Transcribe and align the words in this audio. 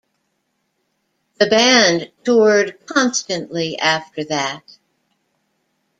The 1.37 1.45
band 1.45 2.11
toured 2.23 2.87
constantly 2.87 3.77
after 3.77 4.23
that. 4.23 4.63